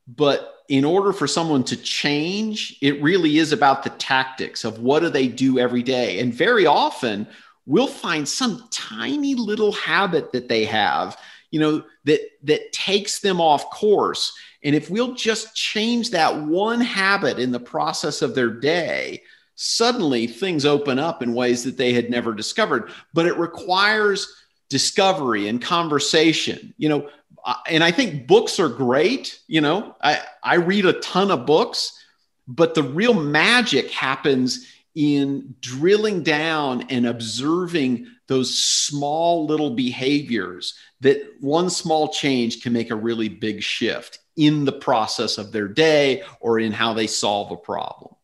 [0.06, 5.00] but in order for someone to change it really is about the tactics of what
[5.00, 6.20] do they do every day.
[6.20, 7.26] And very often
[7.66, 11.18] we'll find some tiny little habit that they have
[11.50, 14.36] you know that that takes them off course.
[14.62, 19.22] And if we'll just change that one habit in the process of their day
[19.60, 22.92] suddenly things open up in ways that they had never discovered.
[23.12, 24.32] But it requires
[24.68, 27.08] discovery and conversation, you know.
[27.44, 29.40] Uh, and I think books are great.
[29.48, 31.92] You know, I, I read a ton of books,
[32.46, 41.20] but the real magic happens in drilling down and observing those small little behaviors that
[41.40, 46.22] one small change can make a really big shift in the process of their day
[46.38, 48.14] or in how they solve a problem.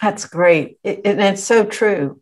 [0.00, 0.78] That's great.
[0.82, 2.20] It, and it's so true.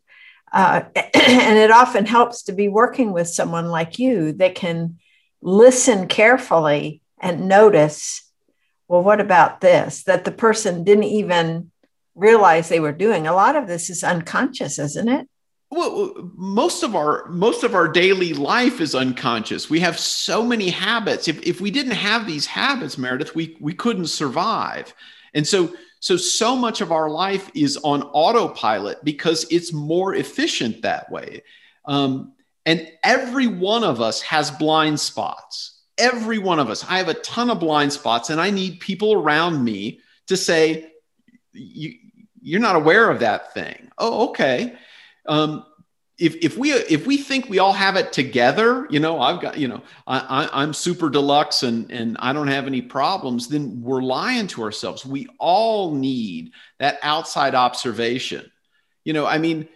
[0.52, 4.98] Uh, and it often helps to be working with someone like you that can
[5.42, 8.24] listen carefully and notice
[8.88, 10.04] well, what about this?
[10.04, 11.70] That the person didn't even
[12.14, 13.26] realize they were doing.
[13.26, 15.28] A lot of this is unconscious, isn't it?
[15.70, 20.70] well most of our most of our daily life is unconscious we have so many
[20.70, 24.94] habits if, if we didn't have these habits meredith we we couldn't survive
[25.34, 30.82] and so so, so much of our life is on autopilot because it's more efficient
[30.82, 31.42] that way.
[31.84, 32.32] Um,
[32.66, 35.80] and every one of us has blind spots.
[35.96, 36.84] Every one of us.
[36.84, 40.92] I have a ton of blind spots, and I need people around me to say,
[41.52, 41.94] you,
[42.40, 43.90] You're not aware of that thing.
[43.98, 44.76] Oh, okay.
[45.26, 45.64] Um,
[46.18, 49.56] if, if we if we think we all have it together, you know, I've got,
[49.56, 53.80] you know, I, I, am super deluxe and and I don't have any problems, then
[53.80, 55.06] we're lying to ourselves.
[55.06, 58.50] We all need that outside observation.
[59.04, 59.68] You know, I mean,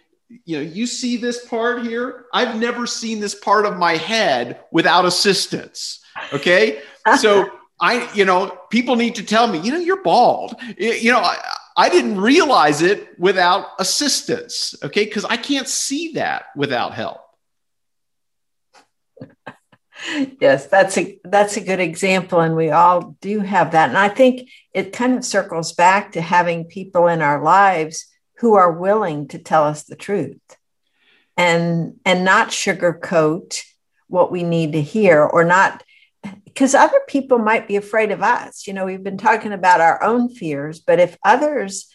[0.43, 2.25] you know, you see this part here.
[2.33, 6.01] I've never seen this part of my head without assistance.
[6.33, 6.81] Okay,
[7.19, 10.55] so I, you know, people need to tell me, you know, you're bald.
[10.77, 11.37] You know, I,
[11.75, 14.75] I didn't realize it without assistance.
[14.83, 15.05] Okay.
[15.05, 17.21] Cause I can't see that without help.
[20.41, 23.89] yes, that's a that's a good example, and we all do have that.
[23.89, 28.05] And I think it kind of circles back to having people in our lives
[28.37, 30.41] who are willing to tell us the truth
[31.37, 33.61] and and not sugarcoat
[34.07, 35.83] what we need to hear or not
[36.53, 38.67] because other people might be afraid of us.
[38.67, 41.87] You know, we've been talking about our own fears, but if others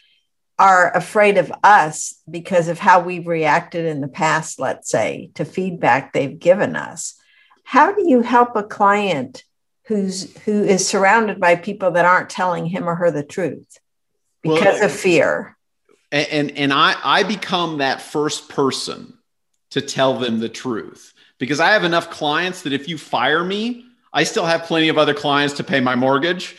[0.58, 5.44] are afraid of us because of how we've reacted in the past, let's say, to
[5.44, 7.14] feedback they've given us,
[7.62, 9.44] how do you help a client
[9.84, 13.78] who's who is surrounded by people that aren't telling him or her the truth
[14.42, 15.56] because well, of eh, fear?
[16.10, 19.14] And, and and I I become that first person
[19.70, 23.87] to tell them the truth because I have enough clients that if you fire me,
[24.20, 26.56] I still have plenty of other clients to pay my mortgage.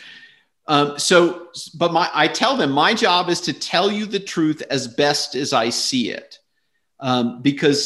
[0.73, 1.47] Um, so,
[1.81, 5.35] but my, I tell them my job is to tell you the truth as best
[5.35, 6.39] as I see it,
[6.99, 7.79] um, because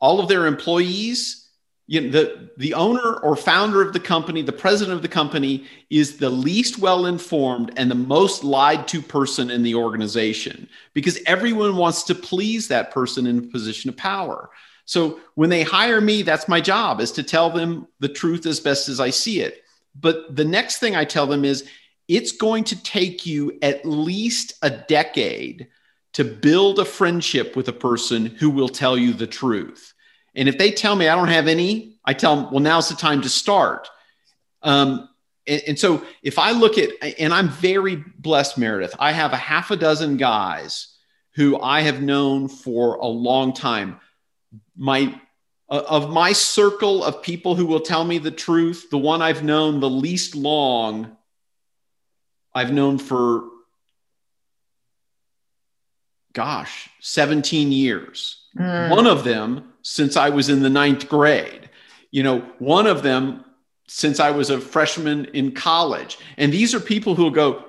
[0.00, 1.48] all of their employees,
[1.86, 5.64] you know, the the owner or founder of the company, the president of the company,
[5.88, 11.18] is the least well informed and the most lied to person in the organization, because
[11.26, 14.50] everyone wants to please that person in a position of power.
[14.86, 18.60] So when they hire me, that's my job is to tell them the truth as
[18.60, 19.62] best as I see it.
[19.98, 21.68] But the next thing I tell them is
[22.08, 25.68] it's going to take you at least a decade
[26.12, 29.92] to build a friendship with a person who will tell you the truth.
[30.34, 32.94] And if they tell me I don't have any, I tell them, well, now's the
[32.94, 33.88] time to start.
[34.62, 35.08] Um,
[35.46, 39.36] and, and so if I look at, and I'm very blessed, Meredith, I have a
[39.36, 40.96] half a dozen guys
[41.34, 44.00] who I have known for a long time
[44.76, 45.20] my
[45.68, 49.42] uh, of my circle of people who will tell me the truth, the one I've
[49.42, 51.16] known the least long,
[52.54, 53.44] I've known for
[56.36, 58.42] gosh, 17 years.
[58.58, 58.90] Mm.
[58.90, 61.70] One of them since I was in the ninth grade.
[62.10, 63.42] You know, one of them
[63.88, 66.18] since I was a freshman in college.
[66.36, 67.64] And these are people who will go,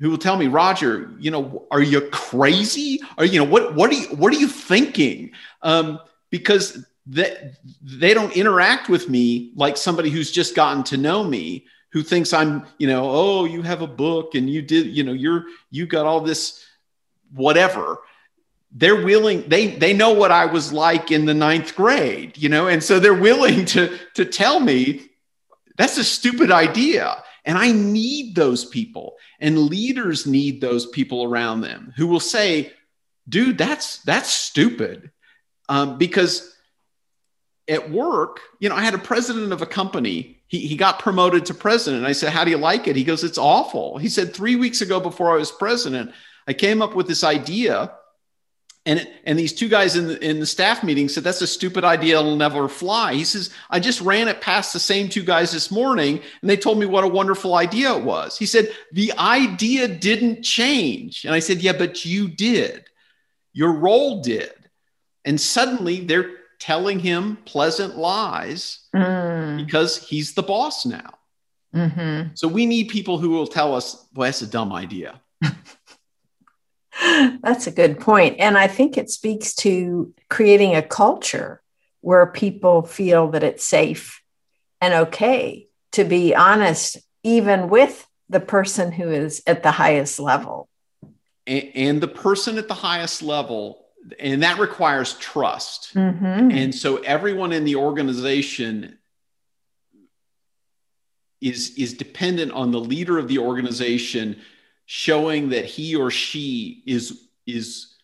[0.00, 3.00] who will tell me, Roger, you know, are you crazy?
[3.18, 5.32] Are you know, what, what are you, what are you thinking?
[5.60, 6.00] Um,
[6.30, 7.52] because they,
[7.82, 12.32] they don't interact with me like somebody who's just gotten to know me who thinks
[12.32, 15.86] I'm, you know, oh, you have a book and you did, you know, you're, you
[15.86, 16.64] got all this
[17.32, 18.00] whatever.
[18.72, 22.66] They're willing, they, they know what I was like in the ninth grade, you know,
[22.66, 25.08] and so they're willing to, to tell me
[25.76, 27.22] that's a stupid idea.
[27.44, 32.72] And I need those people and leaders need those people around them who will say,
[33.28, 35.12] dude, that's, that's stupid
[35.68, 36.56] um, because
[37.68, 40.40] at work, you know, I had a president of a company.
[40.46, 42.04] He, he got promoted to president.
[42.04, 42.96] I said, How do you like it?
[42.96, 43.98] He goes, It's awful.
[43.98, 46.12] He said, Three weeks ago, before I was president,
[46.46, 47.92] I came up with this idea.
[48.84, 51.82] And, and these two guys in the, in the staff meeting said, That's a stupid
[51.82, 52.20] idea.
[52.20, 53.14] It'll never fly.
[53.14, 56.56] He says, I just ran it past the same two guys this morning, and they
[56.56, 58.38] told me what a wonderful idea it was.
[58.38, 61.24] He said, The idea didn't change.
[61.24, 62.84] And I said, Yeah, but you did.
[63.52, 64.52] Your role did
[65.26, 69.58] and suddenly they're telling him pleasant lies mm.
[69.58, 71.12] because he's the boss now.
[71.74, 72.28] Mm-hmm.
[72.34, 75.20] So we need people who will tell us, well, that's a dumb idea.
[77.42, 78.36] that's a good point.
[78.38, 81.60] And I think it speaks to creating a culture
[82.00, 84.22] where people feel that it's safe
[84.80, 85.66] and okay
[85.96, 90.68] to be honest, even with the person who is at the highest level.
[91.46, 93.85] And, and the person at the highest level
[94.18, 95.94] and that requires trust.
[95.94, 96.50] Mm-hmm.
[96.50, 98.98] And so everyone in the organization
[101.40, 104.36] is is dependent on the leader of the organization
[104.86, 107.94] showing that he or she is is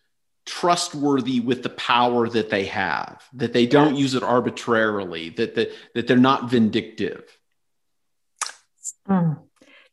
[0.44, 5.70] trustworthy with the power that they have that they don't use it arbitrarily that that,
[5.94, 7.38] that they're not vindictive
[9.08, 9.38] mm.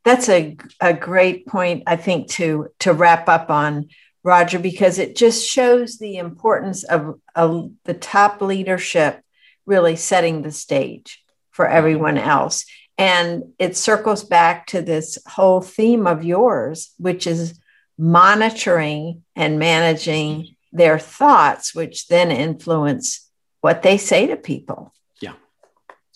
[0.03, 3.87] that's a, a great point i think to to wrap up on
[4.23, 9.21] Roger, because it just shows the importance of, of the top leadership
[9.65, 11.77] really setting the stage for mm-hmm.
[11.77, 12.65] everyone else.
[12.97, 17.57] And it circles back to this whole theme of yours, which is
[17.97, 23.29] monitoring and managing their thoughts, which then influence
[23.61, 24.93] what they say to people.
[25.21, 25.33] Yeah.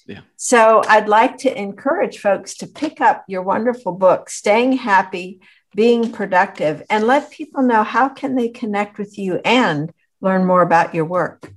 [0.06, 0.22] Yeah.
[0.36, 5.40] So I'd like to encourage folks to pick up your wonderful book, Staying Happy
[5.76, 10.62] being productive and let people know how can they connect with you and learn more
[10.62, 11.52] about your work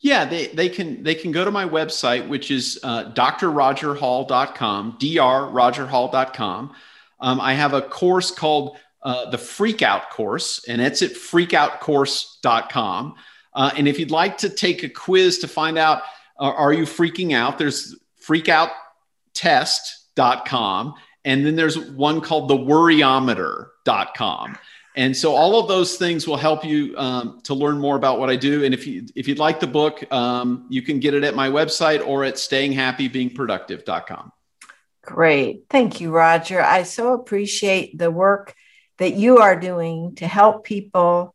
[0.00, 6.74] Yeah, they, they can they can go to my website, which is uh, drrogerhall.com, drrogerhall.com.
[7.20, 13.14] Um, I have a course called uh, the Freakout Course, and it's at freakoutcourse.com.
[13.54, 16.02] Uh, and if you'd like to take a quiz to find out,
[16.38, 17.58] uh, are you freaking out?
[17.58, 20.94] There's freakouttest.com.
[21.28, 24.58] And then there's one called the worryometer.com.
[24.96, 28.30] And so all of those things will help you um, to learn more about what
[28.30, 28.64] I do.
[28.64, 31.50] And if you if you'd like the book, um, you can get it at my
[31.50, 34.32] website or at stayinghappybeingproductive.com.
[35.02, 35.64] Great.
[35.68, 36.62] Thank you, Roger.
[36.62, 38.54] I so appreciate the work
[38.96, 41.34] that you are doing to help people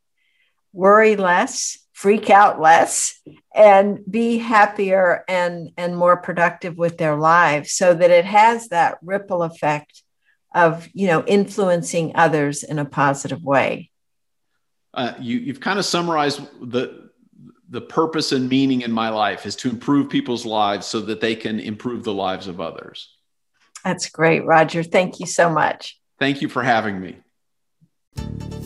[0.73, 3.21] worry less, freak out less,
[3.53, 8.97] and be happier and, and more productive with their lives so that it has that
[9.01, 10.01] ripple effect
[10.55, 13.89] of you know influencing others in a positive way.
[14.93, 17.09] Uh, you, you've kind of summarized the
[17.69, 21.35] the purpose and meaning in my life is to improve people's lives so that they
[21.35, 23.09] can improve the lives of others.
[23.83, 24.83] That's great roger.
[24.83, 25.99] Thank you so much.
[26.19, 27.17] Thank you for having me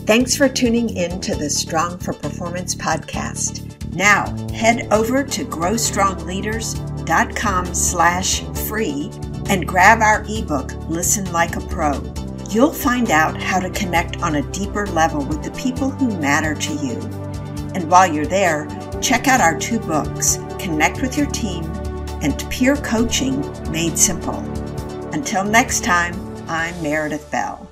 [0.06, 7.74] thanks for tuning in to the strong for performance podcast now head over to growstrongleaders.com
[7.74, 9.10] slash free
[9.48, 12.00] and grab our ebook, Listen Like a Pro.
[12.50, 16.54] You'll find out how to connect on a deeper level with the people who matter
[16.54, 17.00] to you.
[17.74, 18.68] And while you're there,
[19.00, 21.64] check out our two books, Connect with Your Team
[22.22, 23.40] and Peer Coaching
[23.70, 24.38] Made Simple.
[25.12, 26.14] Until next time,
[26.48, 27.67] I'm Meredith Bell.